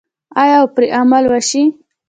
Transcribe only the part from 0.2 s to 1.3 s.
آیا او پرې عمل